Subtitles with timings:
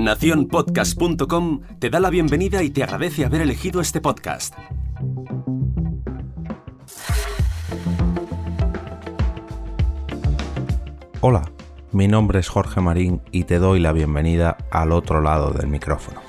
[0.00, 4.54] Naciónpodcast.com te da la bienvenida y te agradece haber elegido este podcast.
[11.20, 11.42] Hola,
[11.92, 16.22] mi nombre es Jorge Marín y te doy la bienvenida al otro lado del micrófono.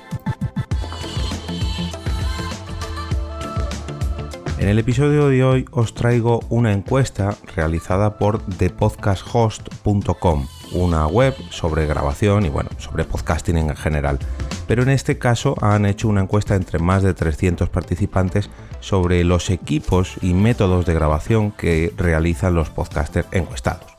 [4.58, 11.86] En el episodio de hoy os traigo una encuesta realizada por thepodcasthost.com, una web sobre
[11.86, 14.18] grabación y bueno, sobre podcasting en general.
[14.66, 19.50] Pero en este caso han hecho una encuesta entre más de 300 participantes sobre los
[19.50, 23.92] equipos y métodos de grabación que realizan los podcasters encuestados.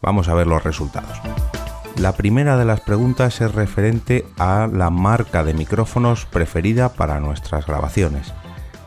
[0.00, 1.18] Vamos a ver los resultados.
[1.96, 7.66] La primera de las preguntas es referente a la marca de micrófonos preferida para nuestras
[7.66, 8.32] grabaciones.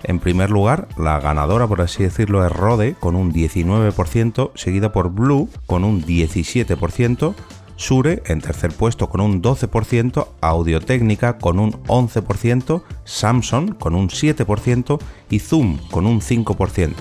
[0.03, 5.11] En primer lugar, la ganadora, por así decirlo, es Rode con un 19%, seguida por
[5.11, 7.35] Blue con un 17%,
[7.75, 14.09] Sure en tercer puesto con un 12%, Audio Técnica con un 11%, Samsung con un
[14.09, 14.99] 7%
[15.31, 16.93] y Zoom con un 5%.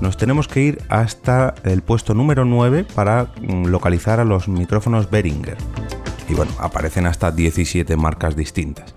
[0.00, 5.10] Nos tenemos que ir hasta el puesto número 9 para mm, localizar a los micrófonos
[5.10, 5.58] Behringer.
[6.30, 8.94] Y bueno, aparecen hasta 17 marcas distintas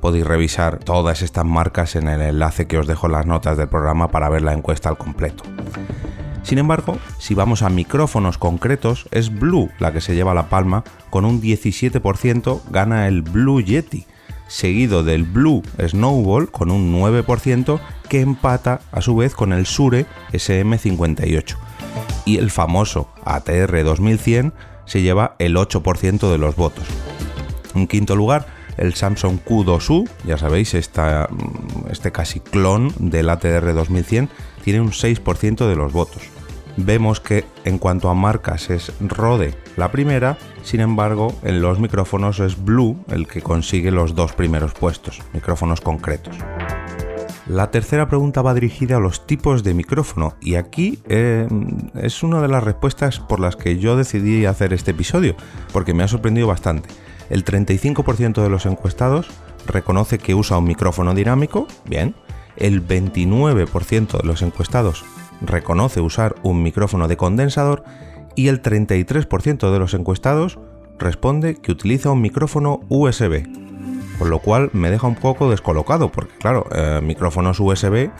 [0.00, 3.68] podéis revisar todas estas marcas en el enlace que os dejo en las notas del
[3.68, 5.44] programa para ver la encuesta al completo.
[6.42, 10.84] Sin embargo, si vamos a micrófonos concretos, es Blue la que se lleva la palma,
[11.10, 14.06] con un 17% gana el Blue Yeti,
[14.48, 17.78] seguido del Blue Snowball con un 9%
[18.08, 21.56] que empata a su vez con el Sure SM58.
[22.24, 24.52] Y el famoso ATR 2100
[24.86, 26.84] se lleva el 8% de los votos.
[27.74, 28.46] En quinto lugar,
[28.80, 34.28] el Samsung Q2U, ya sabéis, mm, este casi clon del ATR 2100,
[34.64, 36.22] tiene un 6% de los votos.
[36.76, 42.40] Vemos que en cuanto a marcas es Rode la primera, sin embargo en los micrófonos
[42.40, 46.36] es Blue el que consigue los dos primeros puestos, micrófonos concretos.
[47.48, 51.48] La tercera pregunta va dirigida a los tipos de micrófono y aquí eh,
[51.94, 55.34] es una de las respuestas por las que yo decidí hacer este episodio,
[55.72, 56.88] porque me ha sorprendido bastante
[57.30, 59.28] el 35% de los encuestados
[59.66, 62.14] reconoce que usa un micrófono dinámico, bien,
[62.56, 65.04] el 29% de los encuestados
[65.40, 67.84] reconoce usar un micrófono de condensador
[68.34, 70.58] y el 33% de los encuestados
[70.98, 73.48] responde que utiliza un micrófono USB.
[74.18, 78.10] Con lo cual me deja un poco descolocado, porque claro, eh, micrófonos USB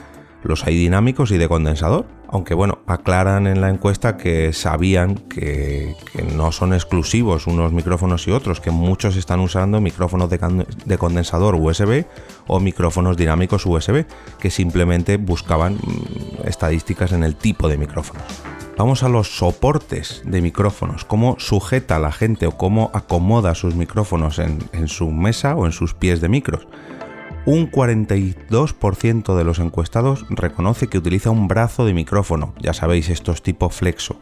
[0.42, 2.06] los hay dinámicos y de condensador.
[2.28, 5.96] Aunque bueno, aclaran en la encuesta que sabían que,
[6.36, 11.56] no son exclusivos unos micrófonos y otros, que muchos están usando micrófonos de, de, condensador
[11.56, 12.04] USB
[12.46, 14.06] o micrófonos dinámicos USB,
[14.38, 18.22] que simplemente buscaban mm, estadísticas en el tipo de micrófonos.
[18.78, 24.38] Vamos a los soportes de micrófonos, cómo sujeta la gente o cómo acomoda sus micrófonos
[24.38, 26.66] en su mesa o en sus pies de micros
[27.46, 33.42] un 42% de los encuestados reconoce que utiliza un brazo de micrófono, ya sabéis, estos
[33.42, 34.16] tipo flexo,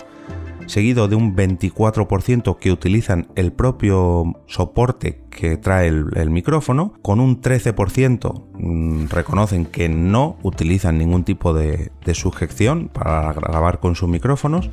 [0.67, 7.41] seguido de un 24% que utilizan el propio soporte que trae el, micrófono, con un
[7.41, 14.09] 13% mm, reconocen que no utilizan ningún tipo de, de sujeción para grabar con sus
[14.09, 14.69] micrófonos,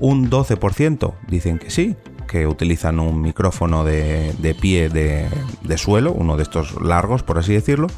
[0.00, 1.96] un 12% dicen que sí,
[2.26, 7.88] que utilizan un micrófono de, pie de, suelo, uno de estos largos por así decirlo,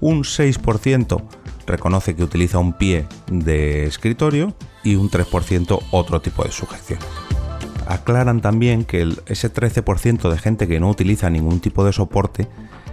[0.00, 1.22] un 6%
[1.66, 4.54] reconoce que utiliza un pie de escritorio
[4.84, 6.98] y un 3% otro tipo de sujeción.
[7.86, 12.48] Aclaran también que ese 13% de gente que no utiliza ningún tipo de soporte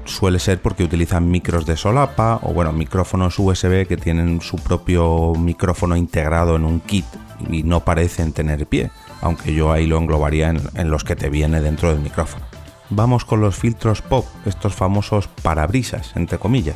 [0.06, 5.34] suele ser porque utilizan micros de solapa o bueno, micrófonos USB que tienen su propio
[5.36, 7.06] micrófono integrado en un kit
[7.50, 8.92] y no parecen tener pie
[9.24, 12.46] aunque yo ahí lo englobaría en, los que te viene dentro del micrófono.
[12.90, 16.76] Vamos con los filtros pop, estos famosos parabrisas, entre comillas.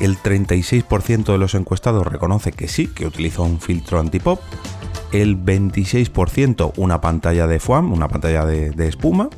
[0.00, 4.40] El 36% de los encuestados reconoce que sí, que utiliza un filtro antipop.
[5.12, 9.30] El 26% una pantalla de foam, una pantalla de, espuma.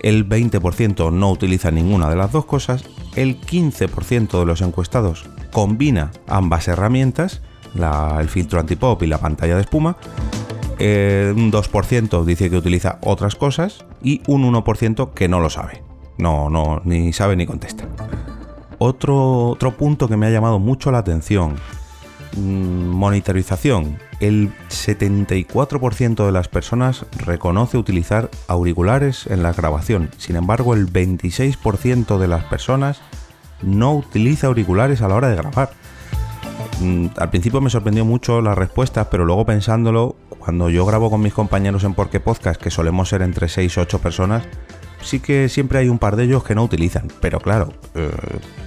[0.00, 2.84] El 20% no utiliza ninguna de las dos cosas.
[3.14, 7.42] El 15% de los encuestados combina ambas herramientas,
[7.74, 9.96] el filtro antipop y la pantalla de espuma
[10.78, 15.82] eh, un 2% dice que utiliza otras cosas y un 1% que no lo sabe.
[16.18, 17.84] No, no, ni sabe ni contesta.
[18.78, 21.56] Otro, otro punto que me ha llamado mucho la atención,
[22.36, 23.98] mm, monitorización.
[24.20, 30.10] El 74% de las personas reconoce utilizar auriculares en la grabación.
[30.18, 33.00] Sin embargo, el 26% de las personas
[33.62, 35.70] no utiliza auriculares a la hora de grabar.
[36.80, 41.20] Mm, al principio me sorprendió mucho las respuestas, pero luego pensándolo, cuando yo grabo con
[41.20, 44.44] mis compañeros en Porque Podcast, que solemos ser entre 6 o 8 personas,
[45.02, 48.10] sí que siempre hay un par de ellos que no utilizan, pero claro, eh,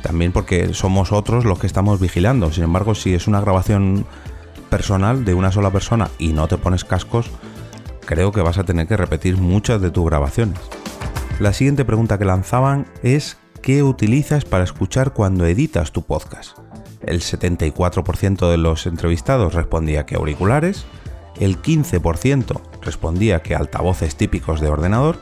[0.02, 2.52] también porque somos otros los que estamos vigilando.
[2.52, 4.06] Sin embargo, si es una grabación
[4.70, 7.30] personal de una sola persona y no te pones cascos,
[8.06, 10.60] creo que vas a tener que repetir muchas de tus grabaciones.
[11.40, 16.58] La siguiente pregunta que lanzaban es ¿qué utilizas para escuchar cuando editas tu podcast?
[17.04, 20.86] El 74% de los entrevistados respondía que auriculares,
[21.40, 25.18] el 15% respondía que altavoces típicos de ordenador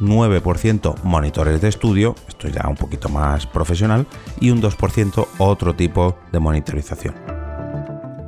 [0.00, 4.06] 9% monitores de estudio, esto ya un poquito más profesional,
[4.40, 7.14] y un 2% otro tipo de monitorización.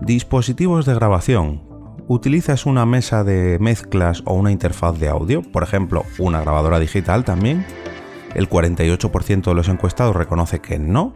[0.01, 1.63] Dispositivos de grabación.
[2.07, 5.43] ¿Utilizas una mesa de mezclas o una interfaz de audio?
[5.43, 7.65] Por ejemplo, una grabadora digital también.
[8.35, 11.15] El 48% de los encuestados reconoce que no.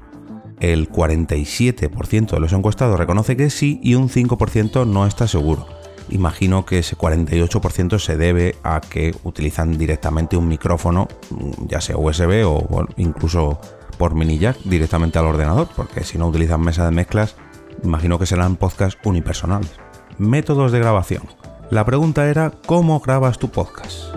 [0.61, 5.67] El 47% de los encuestados reconoce que sí y un 5% no está seguro
[6.11, 11.97] imagino que ese 48% se debe a que utilizan directamente un micrófono, mm, ya sea
[11.97, 13.61] USB o incluso
[13.99, 17.37] por mini jack directamente al ordenador, porque si no utilizan mesa de mezclas,
[17.83, 19.73] imagino que serán podcasts unipersonales.
[20.19, 21.25] Métodos de grabación.
[21.71, 24.15] La pregunta era ¿cómo grabas tu podcast?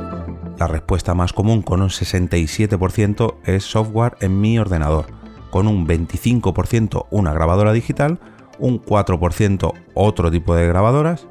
[0.57, 5.07] La respuesta más común con un 67% es software en mi ordenador,
[5.51, 8.19] con un 25% una grabadora digital,
[8.57, 11.27] un 4% otro tipo de grabadoras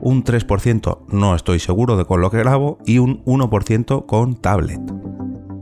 [0.00, 4.80] un 3% no estoy seguro de con lo que grabo y un 1% con tablet.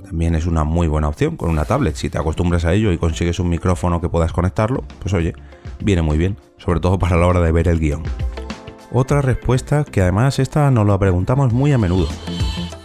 [0.05, 1.97] También es una muy buena opción con una tablet.
[1.97, 5.35] Si te acostumbras a ello y consigues un micrófono que puedas conectarlo, pues oye,
[5.81, 8.03] viene muy bien, sobre todo para la hora de ver el guion.
[8.93, 12.09] Otra respuesta que además esta nos la preguntamos muy a menudo.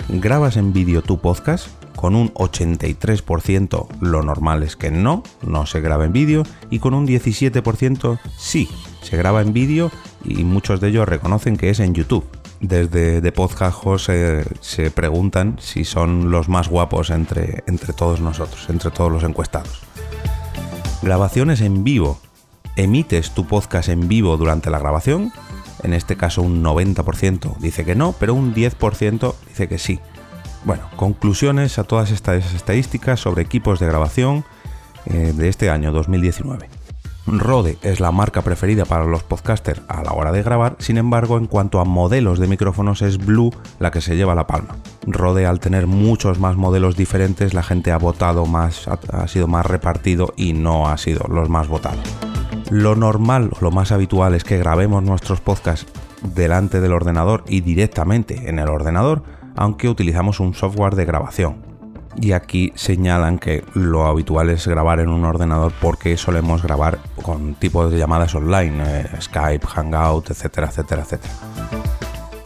[0.09, 1.80] ¿Grabas en vídeo tu podcast?
[2.01, 6.95] Con un 83% lo normal es que no, no se graba en vídeo y con
[6.95, 8.67] un 17% sí,
[9.03, 9.91] se graba en vídeo
[10.25, 12.25] y muchos de ellos reconocen que es en YouTube.
[12.59, 18.67] Desde The Podcast se, se preguntan si son los más guapos entre, entre todos nosotros,
[18.69, 19.81] entre todos los encuestados.
[21.03, 22.19] Grabaciones en vivo.
[22.77, 25.31] ¿Emites tu podcast en vivo durante la grabación?
[25.83, 29.99] En este caso un 90% dice que no, pero un 10% dice que sí.
[30.63, 34.45] Bueno, conclusiones a todas estas estadísticas sobre equipos de grabación
[35.05, 36.69] eh, de este año 2019.
[37.25, 41.37] Rode es la marca preferida para los podcasters a la hora de grabar, sin embargo,
[41.37, 44.75] en cuanto a modelos de micrófonos es Blue la que se lleva la palma.
[45.07, 49.65] Rode al tener muchos más modelos diferentes, la gente ha votado más, ha, sido más
[49.65, 52.05] repartido y no ha sido los más votados.
[52.69, 55.91] Lo normal, lo más habitual es que grabemos nuestros podcasts
[56.21, 59.23] delante del ordenador y directamente en el ordenador,
[59.55, 61.71] aunque utilizamos un software de grabación,
[62.19, 67.55] y aquí señalan que lo habitual es grabar en un ordenador porque solemos grabar con
[67.55, 71.33] tipos de llamadas online, eh, Skype, Hangout, etcétera, etcétera, etcétera.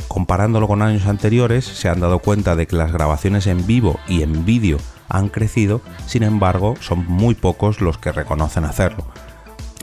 [0.08, 4.22] Comparándolo con años anteriores, se han dado cuenta de que las grabaciones en vivo y
[4.22, 4.78] en vídeo
[5.10, 9.06] han crecido, sin embargo, son muy pocos los que reconocen hacerlo.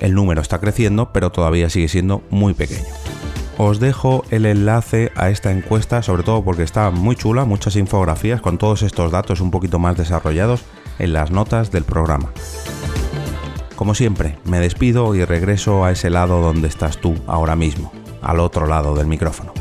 [0.00, 2.88] El número está creciendo, pero todavía sigue siendo muy pequeño.
[3.58, 8.40] Os dejo el enlace a esta encuesta, sobre todo porque está muy chula, muchas infografías
[8.40, 10.64] con todos estos datos un poquito más desarrollados
[10.98, 12.32] en las notas del programa.
[13.76, 18.40] Como siempre, me despido y regreso a ese lado donde estás tú ahora mismo, al
[18.40, 19.52] otro lado del micrófono.